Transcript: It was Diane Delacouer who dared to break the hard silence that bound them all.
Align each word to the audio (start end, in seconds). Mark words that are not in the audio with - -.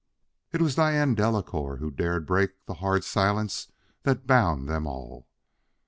It 0.51 0.63
was 0.63 0.73
Diane 0.73 1.13
Delacouer 1.15 1.77
who 1.77 1.91
dared 1.91 2.23
to 2.23 2.25
break 2.25 2.65
the 2.65 2.73
hard 2.73 3.03
silence 3.03 3.71
that 4.01 4.25
bound 4.25 4.67
them 4.67 4.87
all. 4.87 5.27